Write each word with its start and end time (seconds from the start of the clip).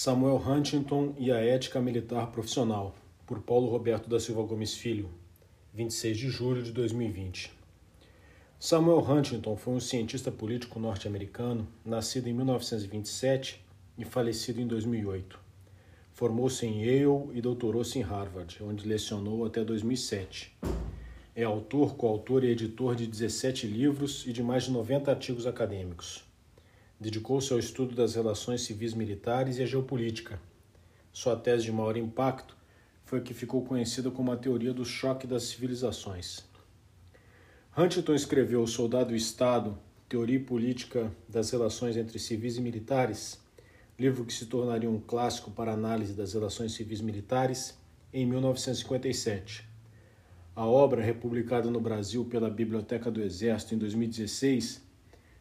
Samuel 0.00 0.36
Huntington 0.36 1.12
e 1.18 1.32
a 1.32 1.44
Ética 1.44 1.80
Militar 1.80 2.30
Profissional, 2.30 2.94
por 3.26 3.40
Paulo 3.40 3.68
Roberto 3.68 4.08
da 4.08 4.20
Silva 4.20 4.44
Gomes 4.44 4.74
Filho, 4.74 5.10
26 5.74 6.16
de 6.16 6.30
julho 6.30 6.62
de 6.62 6.70
2020. 6.70 7.50
Samuel 8.60 9.00
Huntington 9.00 9.56
foi 9.56 9.74
um 9.74 9.80
cientista 9.80 10.30
político 10.30 10.78
norte-americano, 10.78 11.66
nascido 11.84 12.28
em 12.28 12.32
1927 12.32 13.60
e 13.98 14.04
falecido 14.04 14.60
em 14.60 14.68
2008. 14.68 15.36
Formou-se 16.12 16.64
em 16.64 16.84
Yale 16.84 17.36
e 17.36 17.40
doutorou-se 17.40 17.98
em 17.98 18.02
Harvard, 18.02 18.56
onde 18.62 18.86
lecionou 18.86 19.44
até 19.44 19.64
2007. 19.64 20.56
É 21.34 21.42
autor, 21.42 21.96
coautor 21.96 22.44
e 22.44 22.50
editor 22.50 22.94
de 22.94 23.04
17 23.04 23.66
livros 23.66 24.24
e 24.28 24.32
de 24.32 24.44
mais 24.44 24.62
de 24.62 24.70
90 24.70 25.10
artigos 25.10 25.44
acadêmicos. 25.44 26.27
Dedicou-se 27.00 27.52
ao 27.52 27.58
estudo 27.58 27.94
das 27.94 28.14
relações 28.14 28.62
civis 28.62 28.92
militares 28.92 29.58
e 29.58 29.62
à 29.62 29.66
geopolítica. 29.66 30.40
Sua 31.12 31.36
tese 31.36 31.64
de 31.64 31.72
maior 31.72 31.96
impacto 31.96 32.56
foi 33.04 33.20
a 33.20 33.22
que 33.22 33.32
ficou 33.32 33.64
conhecida 33.64 34.10
como 34.10 34.32
a 34.32 34.36
teoria 34.36 34.74
do 34.74 34.84
choque 34.84 35.26
das 35.26 35.44
civilizações. 35.44 36.44
Huntington 37.76 38.14
escreveu 38.14 38.66
Soldado 38.66 39.14
e 39.14 39.16
Estado, 39.16 39.78
Teoria 40.08 40.36
e 40.36 40.42
Política 40.42 41.12
das 41.28 41.50
Relações 41.50 41.96
entre 41.96 42.18
Civis 42.18 42.56
e 42.56 42.60
Militares, 42.60 43.40
livro 43.96 44.24
que 44.24 44.32
se 44.32 44.46
tornaria 44.46 44.90
um 44.90 45.00
clássico 45.00 45.50
para 45.52 45.72
análise 45.72 46.14
das 46.14 46.32
relações 46.32 46.72
civis 46.72 47.00
militares, 47.00 47.78
em 48.12 48.26
1957. 48.26 49.64
A 50.56 50.66
obra, 50.66 51.00
republicada 51.00 51.70
no 51.70 51.80
Brasil 51.80 52.24
pela 52.24 52.50
Biblioteca 52.50 53.10
do 53.10 53.22
Exército 53.22 53.74
em 53.74 53.78
2016, 53.78 54.87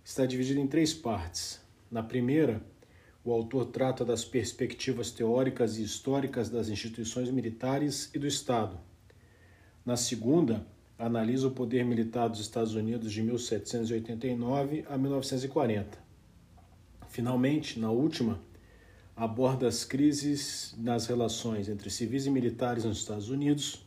está 0.07 0.25
dividida 0.25 0.61
em 0.61 0.67
três 0.67 0.93
partes. 0.93 1.59
Na 1.91 2.01
primeira, 2.01 2.61
o 3.25 3.31
autor 3.33 3.65
trata 3.65 4.05
das 4.05 4.23
perspectivas 4.23 5.11
teóricas 5.11 5.77
e 5.77 5.83
históricas 5.83 6.49
das 6.49 6.69
instituições 6.69 7.29
militares 7.29 8.09
e 8.13 8.17
do 8.17 8.25
Estado. 8.25 8.79
Na 9.85 9.97
segunda, 9.97 10.65
analisa 10.97 11.49
o 11.49 11.51
poder 11.51 11.83
militar 11.83 12.29
dos 12.29 12.39
Estados 12.39 12.73
Unidos 12.73 13.11
de 13.11 13.21
1789 13.21 14.85
a 14.89 14.97
1940. 14.97 15.99
Finalmente, 17.09 17.77
na 17.77 17.91
última, 17.91 18.39
aborda 19.13 19.67
as 19.67 19.83
crises 19.83 20.73
nas 20.77 21.05
relações 21.07 21.67
entre 21.67 21.89
civis 21.89 22.25
e 22.25 22.29
militares 22.29 22.85
nos 22.85 22.99
Estados 22.99 23.29
Unidos 23.29 23.85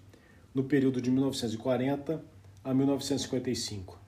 no 0.55 0.65
período 0.65 1.01
de 1.01 1.11
1940 1.11 2.23
a 2.63 2.75
1955. 2.75 4.00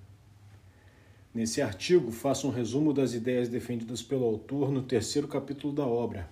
Nesse 1.35 1.63
artigo, 1.63 2.13
faço 2.13 2.47
um 2.47 2.51
resumo 2.51 2.93
das 2.93 3.15
ideias 3.15 3.49
defendidas 3.49 4.03
pelo 4.03 4.27
autor 4.27 4.71
no 4.71 4.83
terceiro 4.83 5.27
capítulo 5.27 5.73
da 5.73 5.87
obra, 5.87 6.29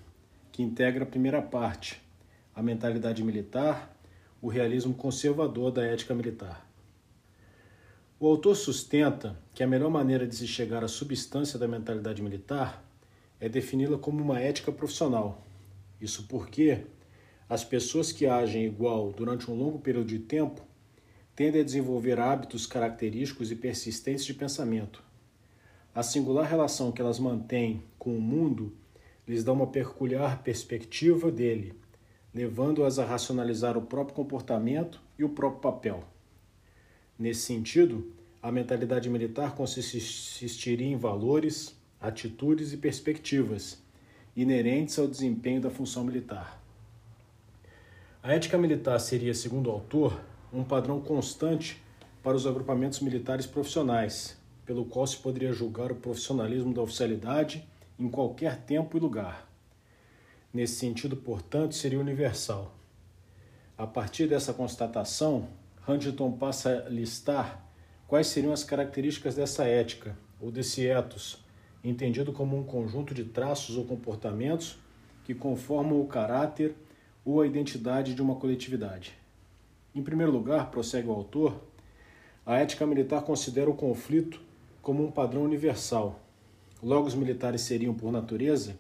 que 0.53 0.63
integra 0.63 1.05
a 1.05 1.07
primeira 1.07 1.41
parte, 1.41 2.03
a 2.55 2.63
mentalidade 2.63 3.25
militar, 3.25 3.97
o 4.43 4.49
realismo 4.49 4.93
conservador 4.93 5.71
da 5.73 5.83
ética 5.87 6.15
militar. 6.15 6.69
O 8.19 8.27
autor 8.27 8.55
sustenta 8.55 9.39
que 9.55 9.63
a 9.63 9.67
melhor 9.67 9.91
maneira 9.91 10.27
de 10.27 10.37
se 10.37 10.47
chegar 10.47 10.85
à 10.85 10.89
substância 10.89 11.59
da 11.59 11.67
mentalidade 11.67 12.21
militar 12.21 12.85
é 13.41 13.49
defini-la 13.49 13.97
como 13.97 14.23
uma 14.23 14.39
ética 14.39 14.71
profissional. 14.71 15.43
Isso 15.99 16.27
porque 16.29 16.85
as 17.49 17.65
pessoas 17.65 18.13
que 18.13 18.27
agem 18.27 18.67
igual 18.67 19.13
durante 19.13 19.51
um 19.51 19.55
longo 19.55 19.79
período 19.79 20.09
de 20.09 20.19
tempo 20.19 20.61
tendem 21.41 21.63
a 21.63 21.65
desenvolver 21.65 22.21
hábitos 22.21 22.67
característicos 22.67 23.51
e 23.51 23.57
persistentes 23.57 24.27
de 24.27 24.35
pensamento. 24.35 25.03
A 25.95 26.03
singular 26.03 26.47
relação 26.47 26.93
que 26.93 27.01
elas 27.01 27.19
mantêm 27.19 27.83
com 27.99 28.15
o 28.15 28.21
mundo 28.21 28.75
lhes 29.27 29.43
dá 29.43 29.51
uma 29.51 29.67
peculiar 29.67 30.43
perspectiva 30.43 31.33
dele, 31.33 31.73
levando-as 32.35 32.99
a 32.99 33.07
racionalizar 33.07 33.79
o 33.79 33.81
próprio 33.81 34.15
comportamento 34.15 35.01
e 35.19 35.25
o 35.25 35.31
próprio 35.31 35.63
papel. 35.63 36.05
Nesse 37.19 37.41
sentido, 37.41 38.13
a 38.43 38.53
mentalidade 38.53 39.09
militar 39.09 39.55
consistiria 39.55 40.89
em 40.89 40.99
valores, 40.99 41.75
atitudes 41.99 42.75
e 42.75 42.77
perspectivas 42.77 43.83
inerentes 44.37 44.99
ao 44.99 45.09
desempenho 45.09 45.63
da 45.63 45.71
função 45.71 46.05
militar. 46.05 46.63
A 48.23 48.35
ética 48.35 48.59
militar 48.59 49.01
seria, 49.01 49.33
segundo 49.33 49.69
o 49.69 49.73
autor, 49.73 50.21
um 50.53 50.65
padrão 50.65 51.01
constante 51.01 51.83
para 52.23 52.37
os 52.37 52.47
agrupamentos 52.47 53.01
militares 53.01 53.47
profissionais, 53.47 54.37
pelo 54.67 54.85
qual 54.85 55.07
se 55.07 55.17
poderia 55.17 55.53
julgar 55.53 55.93
o 55.93 55.97
profissionalismo 55.97 56.75
da 56.75 56.83
oficialidade 56.83 57.67
em 57.99 58.09
qualquer 58.09 58.63
tempo 58.63 58.97
e 58.97 59.01
lugar. 59.01 59.49
Nesse 60.53 60.75
sentido, 60.75 61.17
portanto, 61.17 61.75
seria 61.75 62.01
universal. 62.01 62.75
A 63.79 63.87
partir 63.87 64.27
dessa 64.27 64.53
constatação, 64.53 65.49
Huntington 65.89 66.33
passa 66.33 66.85
a 66.87 66.89
listar 66.89 67.65
quais 68.07 68.27
seriam 68.27 68.53
as 68.53 68.65
características 68.65 69.37
dessa 69.37 69.65
ética, 69.65 70.17
ou 70.41 70.51
desse 70.51 70.87
ethos, 70.87 71.39
entendido 71.83 72.33
como 72.33 72.59
um 72.59 72.65
conjunto 72.65 73.15
de 73.15 73.25
traços 73.25 73.77
ou 73.77 73.85
comportamentos 73.85 74.79
que 75.25 75.35
conformam 75.35 76.01
o 76.01 76.07
caráter 76.07 76.75
ou 77.25 77.41
a 77.41 77.47
identidade 77.47 78.15
de 78.15 78.23
uma 78.23 78.35
coletividade. 78.35 79.20
Em 79.93 80.03
primeiro 80.03 80.31
lugar, 80.31 80.71
prossegue 80.71 81.09
o 81.09 81.13
autor, 81.13 81.61
a 82.47 82.59
ética 82.59 82.87
militar 82.87 83.23
considera 83.23 83.69
o 83.69 83.75
conflito 83.75 84.41
como 84.81 85.05
um 85.05 85.11
padrão 85.11 85.43
universal. 85.43 86.21
Logo, 86.81 87.09
os 87.09 87.15
militares 87.15 87.63
seriam, 87.63 87.93
por 87.93 88.13
natureza, 88.13 88.77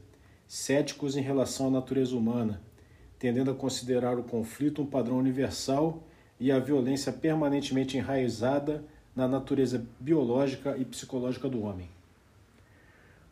céticos 0.47 1.16
em 1.16 1.21
relação 1.21 1.66
à 1.66 1.71
natureza 1.71 2.16
humana, 2.16 2.62
tendendo 3.19 3.50
a 3.50 3.54
considerar 3.54 4.19
o 4.21 4.22
conflito 4.22 4.82
um 4.82 4.87
padrão 4.87 5.19
universal 5.19 6.00
e 6.38 6.53
a 6.53 6.60
violência 6.60 7.12
permanentemente 7.12 7.97
enraizada 7.97 8.84
na 9.15 9.27
natureza 9.27 9.84
biológica 9.98 10.77
e 10.78 10.84
psicológica 10.84 11.48
do 11.48 11.62
homem. 11.62 11.91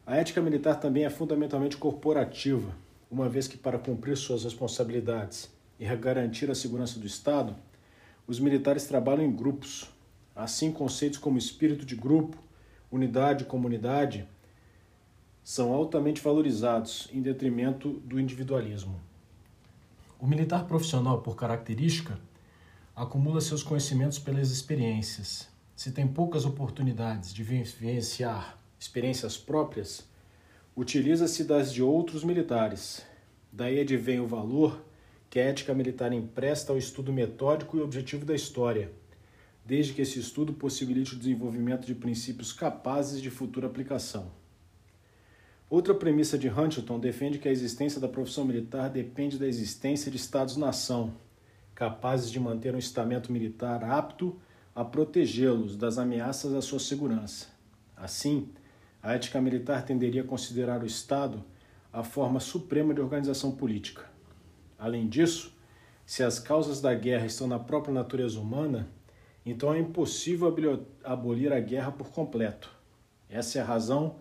A 0.04 0.16
ética 0.16 0.42
militar 0.42 0.80
também 0.80 1.04
é 1.04 1.10
fundamentalmente 1.10 1.76
corporativa, 1.76 2.74
uma 3.08 3.28
vez 3.28 3.46
que, 3.46 3.56
para 3.56 3.78
cumprir 3.78 4.16
suas 4.16 4.42
responsabilidades 4.42 5.48
e 5.78 5.96
garantir 5.96 6.50
a 6.50 6.54
segurança 6.54 6.98
do 6.98 7.06
Estado, 7.06 7.54
os 8.26 8.40
militares 8.40 8.84
trabalham 8.86 9.24
em 9.24 9.34
grupos. 9.34 9.90
Assim, 10.34 10.70
conceitos 10.70 11.18
como 11.18 11.38
espírito 11.38 11.84
de 11.84 11.96
grupo, 11.96 12.36
unidade 12.90 13.44
comunidade 13.44 14.26
são 15.42 15.72
altamente 15.72 16.20
valorizados 16.20 17.08
em 17.12 17.22
detrimento 17.22 17.94
do 18.04 18.20
individualismo. 18.20 19.00
O 20.20 20.26
militar 20.26 20.66
profissional, 20.66 21.22
por 21.22 21.36
característica, 21.36 22.18
acumula 22.94 23.40
seus 23.40 23.62
conhecimentos 23.62 24.18
pelas 24.18 24.50
experiências. 24.50 25.48
Se 25.74 25.92
tem 25.92 26.06
poucas 26.06 26.44
oportunidades 26.44 27.32
de 27.32 27.42
vivenciar 27.42 28.58
experiências 28.78 29.36
próprias, 29.36 30.06
utiliza-se 30.76 31.44
das 31.44 31.72
de 31.72 31.82
outros 31.82 32.24
militares. 32.24 33.06
Daí 33.52 33.80
advém 33.80 34.20
o 34.20 34.26
valor 34.26 34.84
que 35.30 35.38
a 35.38 35.44
ética 35.44 35.74
militar 35.74 36.12
empresta 36.12 36.72
ao 36.72 36.78
estudo 36.78 37.12
metódico 37.12 37.76
e 37.76 37.80
objetivo 37.80 38.24
da 38.24 38.34
história, 38.34 38.90
desde 39.64 39.92
que 39.92 40.00
esse 40.00 40.18
estudo 40.18 40.52
possibilite 40.54 41.14
o 41.14 41.18
desenvolvimento 41.18 41.86
de 41.86 41.94
princípios 41.94 42.52
capazes 42.52 43.20
de 43.20 43.30
futura 43.30 43.66
aplicação. 43.66 44.30
Outra 45.68 45.94
premissa 45.94 46.38
de 46.38 46.48
Huntington 46.48 46.98
defende 46.98 47.38
que 47.38 47.46
a 47.46 47.52
existência 47.52 48.00
da 48.00 48.08
profissão 48.08 48.46
militar 48.46 48.88
depende 48.88 49.38
da 49.38 49.46
existência 49.46 50.10
de 50.10 50.16
Estados-nação, 50.16 51.12
capazes 51.74 52.30
de 52.30 52.40
manter 52.40 52.74
um 52.74 52.78
estamento 52.78 53.30
militar 53.30 53.84
apto 53.84 54.40
a 54.74 54.82
protegê-los 54.82 55.76
das 55.76 55.98
ameaças 55.98 56.54
à 56.54 56.62
sua 56.62 56.78
segurança. 56.78 57.48
Assim, 57.94 58.48
a 59.02 59.14
ética 59.14 59.40
militar 59.42 59.84
tenderia 59.84 60.22
a 60.22 60.26
considerar 60.26 60.82
o 60.82 60.86
Estado 60.86 61.44
a 61.92 62.02
forma 62.02 62.40
suprema 62.40 62.94
de 62.94 63.00
organização 63.02 63.52
política. 63.52 64.17
Além 64.78 65.08
disso, 65.08 65.52
se 66.06 66.22
as 66.22 66.38
causas 66.38 66.80
da 66.80 66.94
guerra 66.94 67.26
estão 67.26 67.46
na 67.46 67.58
própria 67.58 67.92
natureza 67.92 68.38
humana, 68.38 68.88
então 69.44 69.74
é 69.74 69.78
impossível 69.78 70.54
abolir 71.02 71.52
a 71.52 71.60
guerra 71.60 71.90
por 71.90 72.10
completo. 72.10 72.70
Essa 73.28 73.58
é 73.58 73.62
a 73.62 73.64
razão 73.64 74.16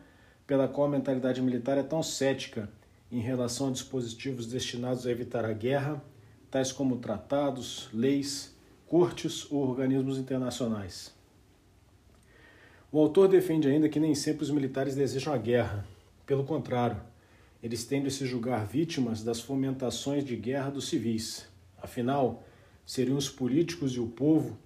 pela 0.45 0.67
qual 0.67 0.87
a 0.87 0.91
mentalidade 0.91 1.41
militar 1.41 1.77
é 1.77 1.83
tão 1.83 2.01
cética 2.01 2.69
em 3.11 3.19
relação 3.19 3.67
a 3.69 3.71
dispositivos 3.71 4.47
destinados 4.47 5.05
a 5.05 5.11
evitar 5.11 5.45
a 5.45 5.53
guerra, 5.53 6.03
tais 6.49 6.71
como 6.71 6.97
tratados, 6.97 7.89
leis, 7.93 8.55
cortes 8.87 9.49
ou 9.51 9.67
organismos 9.67 10.17
internacionais. 10.17 11.13
O 12.91 12.99
autor 12.99 13.27
defende 13.27 13.67
ainda 13.67 13.89
que 13.89 13.99
nem 13.99 14.15
sempre 14.15 14.43
os 14.43 14.49
militares 14.49 14.95
desejam 14.95 15.33
a 15.33 15.37
guerra. 15.37 15.85
Pelo 16.25 16.45
contrário, 16.45 16.99
eles 17.61 17.85
tendem 17.85 18.07
a 18.07 18.11
se 18.11 18.25
julgar 18.25 18.65
vítimas 18.65 19.23
das 19.23 19.39
fomentações 19.39 20.23
de 20.23 20.35
guerra 20.35 20.69
dos 20.69 20.87
civis. 20.87 21.47
Afinal, 21.77 22.43
seriam 22.85 23.17
os 23.17 23.29
políticos 23.29 23.93
e 23.93 23.99
o 23.99 24.07
povo, 24.07 24.57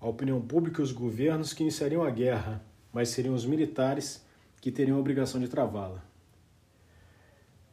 a 0.00 0.08
opinião 0.08 0.40
pública 0.40 0.80
e 0.80 0.84
os 0.84 0.92
governos 0.92 1.52
que 1.52 1.62
iniciariam 1.62 2.02
a 2.02 2.10
guerra, 2.10 2.64
mas 2.92 3.10
seriam 3.10 3.34
os 3.34 3.46
militares 3.46 4.24
que 4.60 4.70
teriam 4.70 4.96
a 4.96 5.00
obrigação 5.00 5.40
de 5.40 5.48
travá-la. 5.48 6.04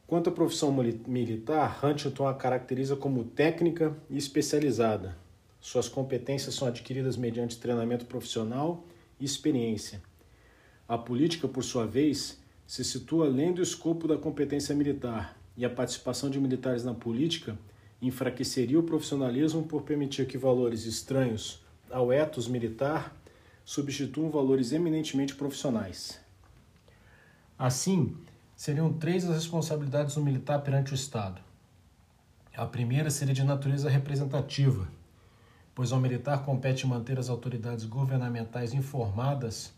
Quanto 0.05 0.29
à 0.29 0.33
profissão 0.33 0.71
militar, 0.71 1.83
Huntington 1.83 2.27
a 2.27 2.33
caracteriza 2.33 2.95
como 2.95 3.25
técnica 3.25 3.97
e 4.09 4.17
especializada. 4.17 5.17
Suas 5.59 5.89
competências 5.89 6.55
são 6.55 6.67
adquiridas 6.67 7.17
mediante 7.17 7.59
treinamento 7.59 8.05
profissional 8.05 8.85
e 9.19 9.25
experiência. 9.25 10.01
A 10.87 10.97
política, 10.97 11.45
por 11.45 11.61
sua 11.61 11.85
vez, 11.85 12.39
se 12.67 12.83
situa 12.83 13.27
além 13.27 13.53
do 13.53 13.61
escopo 13.61 14.09
da 14.09 14.17
competência 14.17 14.75
militar, 14.75 15.37
e 15.55 15.65
a 15.65 15.69
participação 15.69 16.29
de 16.29 16.39
militares 16.39 16.83
na 16.83 16.93
política 16.93 17.57
enfraqueceria 17.99 18.79
o 18.79 18.83
profissionalismo 18.83 19.63
por 19.63 19.81
permitir 19.81 20.27
que 20.27 20.37
valores 20.37 20.85
estranhos 20.85 21.63
ao 21.89 22.11
ethos 22.11 22.47
militar 22.47 23.15
substituam 23.65 24.29
valores 24.29 24.71
eminentemente 24.71 25.33
profissionais. 25.33 26.19
Assim, 27.57 28.15
seriam 28.55 28.93
três 28.93 29.27
as 29.27 29.35
responsabilidades 29.35 30.13
do 30.13 30.21
militar 30.21 30.61
perante 30.61 30.91
o 30.91 30.95
Estado. 30.95 31.41
A 32.55 32.65
primeira 32.65 33.09
seria 33.09 33.33
de 33.33 33.43
natureza 33.43 33.89
representativa, 33.89 34.87
pois 35.73 35.91
ao 35.91 35.99
militar 35.99 36.43
compete 36.43 36.85
manter 36.85 37.17
as 37.17 37.29
autoridades 37.29 37.85
governamentais 37.85 38.73
informadas 38.73 39.73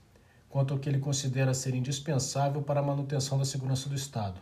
quanto 0.49 0.73
ao 0.73 0.79
que 0.79 0.89
ele 0.89 0.99
considera 0.99 1.53
ser 1.53 1.75
indispensável 1.75 2.61
para 2.61 2.79
a 2.79 2.83
manutenção 2.83 3.37
da 3.37 3.45
segurança 3.45 3.87
do 3.87 3.95
Estado. 3.95 4.41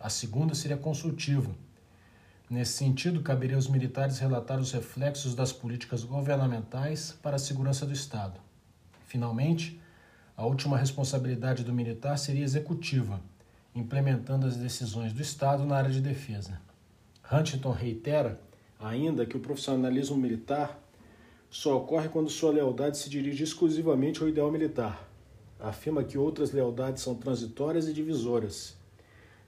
A 0.00 0.08
segunda 0.08 0.54
seria 0.54 0.76
consultiva. 0.76 1.50
Nesse 2.48 2.72
sentido, 2.72 3.22
caberia 3.22 3.56
aos 3.56 3.68
militares 3.68 4.18
relatar 4.18 4.58
os 4.58 4.72
reflexos 4.72 5.34
das 5.34 5.52
políticas 5.52 6.02
governamentais 6.04 7.12
para 7.22 7.36
a 7.36 7.38
segurança 7.38 7.86
do 7.86 7.92
Estado. 7.92 8.40
Finalmente, 9.06 9.80
a 10.36 10.44
última 10.44 10.76
responsabilidade 10.76 11.62
do 11.62 11.72
militar 11.72 12.18
seria 12.18 12.44
executiva, 12.44 13.20
implementando 13.74 14.46
as 14.46 14.56
decisões 14.56 15.12
do 15.12 15.22
Estado 15.22 15.64
na 15.64 15.76
área 15.76 15.90
de 15.90 16.00
defesa. 16.00 16.60
Huntington 17.30 17.70
reitera 17.70 18.40
ainda 18.78 19.24
que 19.24 19.36
o 19.36 19.40
profissionalismo 19.40 20.16
militar 20.16 20.78
só 21.50 21.76
ocorre 21.76 22.08
quando 22.08 22.28
sua 22.28 22.52
lealdade 22.52 22.98
se 22.98 23.08
dirige 23.08 23.44
exclusivamente 23.44 24.20
ao 24.20 24.28
ideal 24.28 24.50
militar. 24.50 25.08
Afirma 25.64 26.04
que 26.04 26.18
outras 26.18 26.52
lealdades 26.52 27.02
são 27.02 27.14
transitórias 27.14 27.88
e 27.88 27.92
divisoras. 27.94 28.76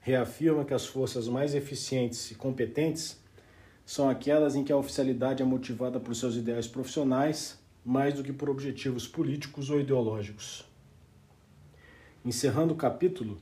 Reafirma 0.01 0.65
que 0.65 0.73
as 0.73 0.83
forças 0.83 1.27
mais 1.27 1.53
eficientes 1.53 2.31
e 2.31 2.35
competentes 2.35 3.19
são 3.85 4.09
aquelas 4.09 4.55
em 4.55 4.63
que 4.63 4.71
a 4.71 4.77
oficialidade 4.77 5.43
é 5.43 5.45
motivada 5.45 5.99
por 5.99 6.15
seus 6.15 6.35
ideais 6.35 6.65
profissionais 6.65 7.59
mais 7.85 8.15
do 8.15 8.23
que 8.23 8.33
por 8.33 8.49
objetivos 8.49 9.07
políticos 9.07 9.69
ou 9.69 9.79
ideológicos. 9.79 10.65
Encerrando 12.25 12.73
o 12.73 12.77
capítulo, 12.77 13.37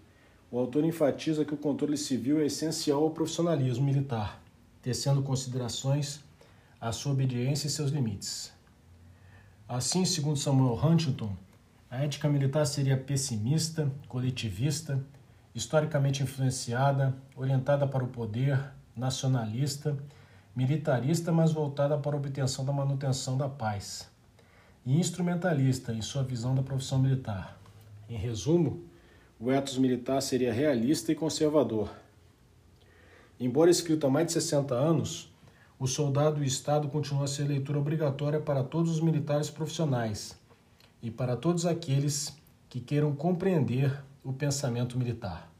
o 0.51 0.59
autor 0.59 0.83
enfatiza 0.83 1.45
que 1.45 1.53
o 1.53 1.57
controle 1.57 1.97
civil 1.97 2.41
é 2.41 2.47
essencial 2.47 3.03
ao 3.03 3.11
profissionalismo 3.11 3.85
militar, 3.85 4.43
tecendo 4.81 5.23
considerações 5.23 6.19
à 6.81 6.91
sua 6.91 7.13
obediência 7.13 7.67
e 7.67 7.71
seus 7.71 7.89
limites. 7.89 8.51
Assim, 9.65 10.03
segundo 10.03 10.37
Samuel 10.37 10.75
Huntington, 10.75 11.33
a 11.95 12.03
ética 12.03 12.27
militar 12.27 12.65
seria 12.65 12.97
pessimista, 12.97 13.89
coletivista, 14.09 15.01
historicamente 15.53 16.21
influenciada, 16.21 17.15
orientada 17.37 17.87
para 17.87 18.03
o 18.03 18.07
poder, 18.09 18.59
nacionalista, 18.93 19.97
militarista, 20.53 21.31
mas 21.31 21.53
voltada 21.53 21.97
para 21.97 22.13
a 22.13 22.19
obtenção 22.19 22.65
da 22.65 22.73
manutenção 22.73 23.37
da 23.37 23.47
paz, 23.47 24.09
e 24.85 24.99
instrumentalista 24.99 25.93
em 25.93 26.01
sua 26.01 26.21
visão 26.21 26.53
da 26.53 26.61
profissão 26.61 26.99
militar. 26.99 27.57
Em 28.09 28.17
resumo, 28.17 28.83
o 29.39 29.49
ethos 29.49 29.77
militar 29.77 30.21
seria 30.21 30.51
realista 30.51 31.13
e 31.13 31.15
conservador. 31.15 31.89
Embora 33.39 33.71
escrito 33.71 34.05
há 34.05 34.09
mais 34.09 34.27
de 34.27 34.33
60 34.33 34.75
anos, 34.75 35.33
o 35.79 35.87
soldado 35.87 36.39
e 36.39 36.41
o 36.41 36.45
Estado 36.45 36.89
continua 36.89 37.23
a 37.23 37.27
ser 37.27 37.45
leitura 37.45 37.79
obrigatória 37.79 38.41
para 38.41 38.65
todos 38.65 38.91
os 38.91 38.99
militares 38.99 39.49
profissionais 39.49 40.43
e 41.05 41.11
para 41.11 41.37
todos 41.37 41.67
aqueles 41.67 42.35
que 42.67 42.81
queiram 42.81 43.15
compreender 43.15 44.03
o 44.23 44.33
pensamento 44.33 44.97
militar. 44.97 45.51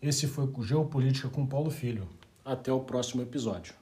Esse 0.00 0.26
foi 0.26 0.46
o 0.46 0.62
Geopolítica 0.62 1.28
com 1.28 1.46
Paulo 1.46 1.70
Filho. 1.70 2.08
Até 2.42 2.72
o 2.72 2.80
próximo 2.80 3.20
episódio. 3.20 3.74